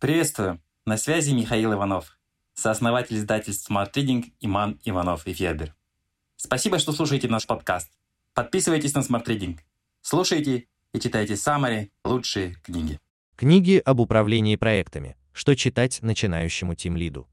[0.00, 0.62] Приветствую!
[0.86, 2.18] На связи Михаил Иванов,
[2.54, 5.74] сооснователь издательств Smart Reading Иман Иванов и Федер.
[6.36, 7.92] Спасибо, что слушаете наш подкаст.
[8.32, 9.58] Подписывайтесь на Smart Reading.
[10.00, 12.98] Слушайте и читайте самые лучшие книги.
[13.36, 15.18] Книги об управлении проектами.
[15.34, 17.28] Что читать начинающему тимлиду?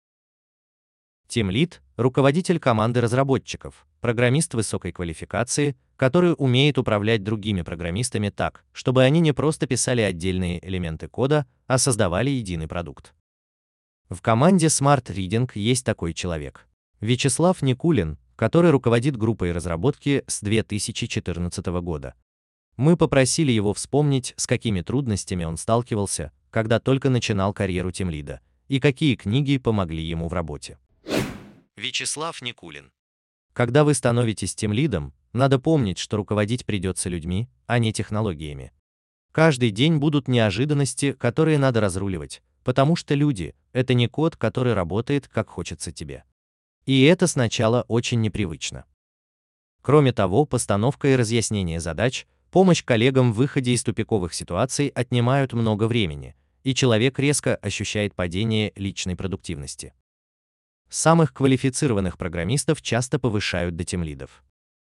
[1.29, 9.19] Тимлид– руководитель команды разработчиков, программист высокой квалификации, который умеет управлять другими программистами так, чтобы они
[9.19, 13.13] не просто писали отдельные элементы кода, а создавали единый продукт.
[14.09, 16.67] В команде Smart Reading есть такой человек.
[17.01, 22.13] Вячеслав Никулин, который руководит группой разработки с 2014 года.
[22.77, 28.79] Мы попросили его вспомнить, с какими трудностями он сталкивался, когда только начинал карьеру тимлида, и
[28.79, 30.77] какие книги помогли ему в работе.
[31.75, 32.91] Вячеслав Никулин.
[33.57, 38.71] Когда вы становитесь тимлидом, надо помнить, что руководить придется людьми, а не технологиями.
[39.31, 45.27] Каждый день будут неожиданности, которые надо разруливать, потому что люди— это не код, который работает,
[45.27, 46.23] как хочется тебе.
[46.85, 48.85] И это сначала очень непривычно.
[49.81, 55.87] Кроме того, постановка и разъяснение задач, помощь коллегам в выходе из тупиковых ситуаций отнимают много
[55.87, 59.95] времени, и человек резко ощущает падение личной продуктивности.
[60.89, 64.43] Самых квалифицированных программистов часто повышают до тимлидов.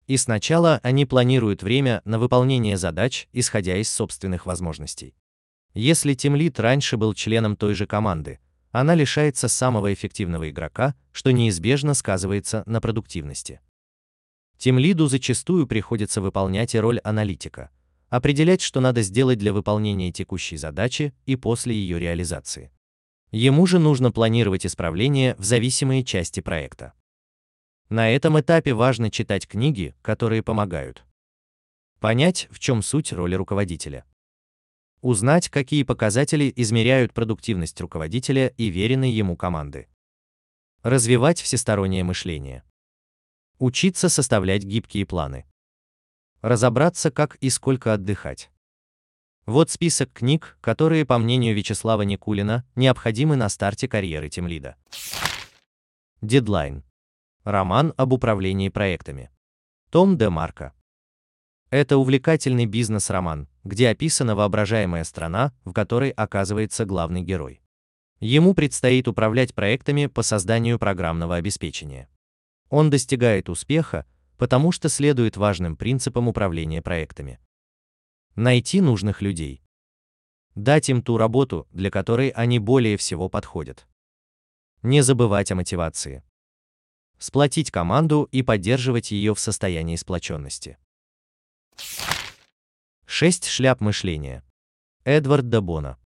[0.07, 5.15] И сначала они планируют время на выполнение задач, исходя из собственных возможностей.
[5.73, 8.39] Если тимлид раньше был членом той же команды,
[8.71, 13.61] она лишается самого эффективного игрока, что неизбежно сказывается на продуктивности.
[14.57, 17.71] Тимлиду зачастую приходится выполнять и роль аналитика,
[18.09, 22.71] определять, что надо сделать для выполнения текущей задачи и после ее реализации.
[23.31, 26.93] Ему же нужно планировать исправления в зависимые части проекта.
[27.89, 31.03] На этом этапе важно читать книги, которые помогают.
[31.99, 34.05] Понять, в чем суть роли руководителя.
[35.01, 39.87] Узнать, какие показатели измеряют продуктивность руководителя и веренной ему команды.
[40.81, 42.63] Развивать всестороннее мышление.
[43.59, 45.45] Учиться составлять гибкие планы.
[46.41, 48.49] Разобраться, как и сколько отдыхать.
[49.49, 54.75] Вот список книг, которые, по мнению Вячеслава Никулина, необходимы на старте карьеры тимлида.
[56.21, 56.83] Дедлайн.
[57.43, 59.31] Роман об управлении проектами.
[59.89, 60.75] Том де Марко.
[61.71, 67.63] Это увлекательный бизнес-роман, где описана воображаемая страна, в которой оказывается главный герой.
[68.19, 72.07] Ему предстоит управлять проектами по созданию программного обеспечения.
[72.69, 74.05] Он достигает успеха,
[74.37, 77.39] потому что следует важным принципам управления проектами.
[78.41, 79.61] Найти нужных людей.
[80.55, 83.85] Дать им ту работу, для которой они более всего подходят.
[84.81, 86.23] Не забывать о мотивации.
[87.17, 90.77] Сплотить команду и поддерживать ее в состоянии сплоченности.
[93.07, 94.45] 6 шляп мышления.
[95.03, 95.97] Эдвард Дабона.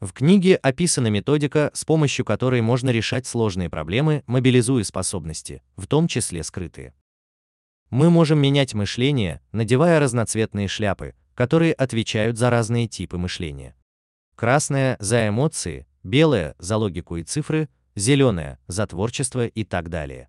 [0.00, 6.08] В книге описана методика, с помощью которой можно решать сложные проблемы, мобилизуя способности, в том
[6.08, 6.92] числе скрытые.
[7.90, 13.76] Мы можем менять мышление, надевая разноцветные шляпы, которые отвечают за разные типы мышления.
[14.34, 20.28] Красная– за эмоции, белая– за логику и цифры, зеленая– за творчество и так далее.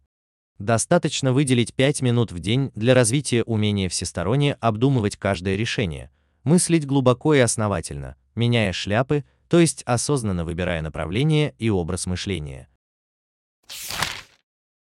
[0.60, 6.12] Достаточно выделить 5 минут в день для развития умения всесторонне обдумывать каждое решение,
[6.44, 12.68] мыслить глубоко и основательно, меняя шляпы, то есть осознанно выбирая направление и образ мышления.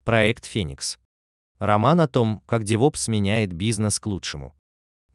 [0.05, 0.99] Проект «Феникс».
[1.59, 4.55] Роман о том, как DevOps меняет бизнес к лучшему.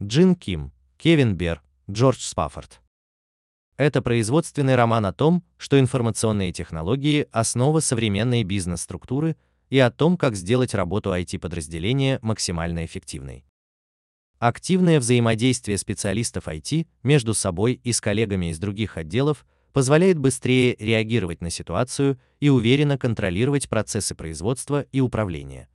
[0.02, 0.72] Джин Ким,
[1.02, 2.82] Кевин Бер, Джордж Спаффорд.
[3.78, 9.36] Это производственный роман о том, что информационные технологии– основа современной бизнес-структуры
[9.70, 13.46] и о том, как сделать работу IT-подразделения максимально эффективной.
[14.38, 21.40] Активное взаимодействие специалистов IT между собой и с коллегами из других отделов позволяет быстрее реагировать
[21.40, 25.70] на ситуацию и уверенно контролировать процессы производства и управления.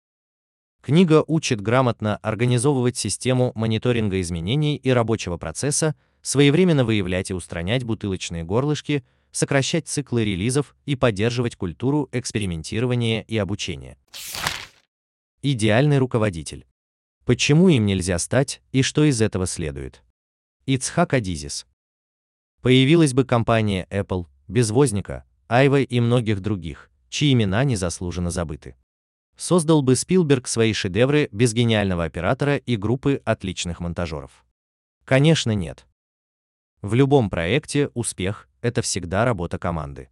[0.83, 8.45] Книга учит грамотно организовывать систему мониторинга изменений и рабочего процесса, своевременно выявлять и устранять бутылочные
[8.45, 13.99] горлышки, сокращать циклы релизов и поддерживать культуру экспериментирования и обучения.
[15.43, 16.67] Идеальный руководитель.
[17.27, 20.03] Почему им нельзя стать и что из этого следует?
[20.65, 21.67] Ицхак Адизис.
[22.63, 28.77] Появилась бы компания Apple, без Возника, Айва и многих других, чьи имена незаслуженно забыты
[29.41, 34.45] создал бы Спилберг свои шедевры без гениального оператора и группы отличных монтажеров?
[35.07, 35.87] Конечно, нет.
[36.83, 40.11] В любом проекте успех– это всегда работа команды.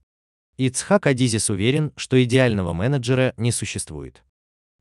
[0.57, 4.25] Ицхак Адизис уверен, что идеального менеджера не существует.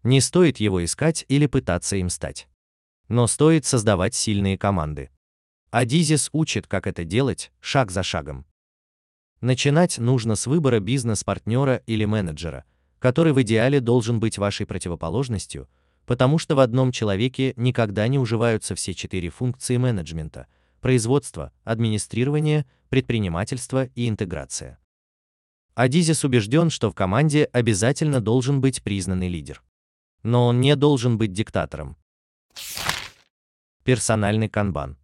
[0.04, 2.48] Не стоит его искать или пытаться им стать.
[3.10, 5.12] Но стоит создавать сильные команды.
[5.72, 8.46] Адизис учит, как это делать, шаг за шагом.
[9.42, 12.64] Начинать нужно с выбора бизнес-партнера или менеджера,
[13.00, 15.68] который в идеале должен быть вашей противоположностью,
[16.06, 20.48] потому что в одном человеке никогда не уживаются все четыре функции менеджмента–
[20.82, 24.80] производство, администрирование, предпринимательство и интеграция.
[25.76, 29.62] Адизис убежден, что в команде обязательно должен быть признанный лидер.
[30.24, 31.98] Но он не должен быть диктатором.
[33.84, 34.98] Персональный канбан.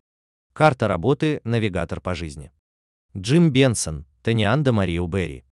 [0.54, 2.52] Карта работы, навигатор по жизни.
[3.16, 5.46] Джим Бенсон, Танианда Мария Берри.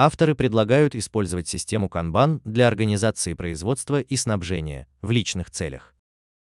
[0.00, 5.92] Авторы предлагают использовать систему Kanban для организации производства и снабжения в личных целях.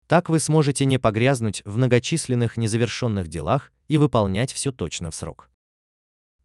[0.07, 5.50] Так вы сможете не погрязнуть в многочисленных незавершенных делах и выполнять все точно в срок.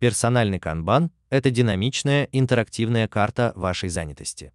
[0.01, 4.53] Персональный Kanban– это динамичная интерактивная карта вашей занятости.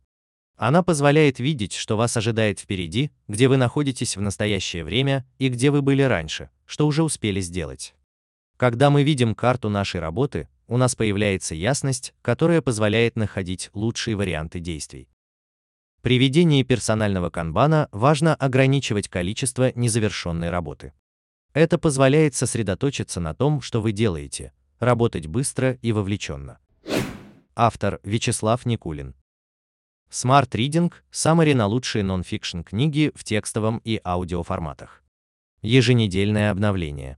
[0.58, 5.72] Она позволяет видеть, что вас ожидает впереди, где вы находитесь в настоящее время и где
[5.72, 7.96] вы были раньше, что уже успели сделать.
[8.58, 14.62] Когда мы видим карту нашей работы, у нас появляется ясность, которая позволяет находить лучшие варианты
[14.62, 15.10] действий.
[16.02, 20.94] При ведении персонального канбана важно ограничивать количество незавершенной работы.
[21.52, 26.58] Это позволяет сосредоточиться на том, что вы делаете, работать быстро и вовлеченно.
[27.54, 29.14] Автор Вячеслав Никулин.
[30.10, 35.04] Smart Reading– саммари на лучшие нон-фикшн книги в текстовом и аудиоформатах.
[35.62, 37.18] Еженедельное обновление.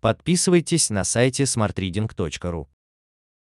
[0.00, 2.68] Подписывайтесь на сайте smartreading.ru.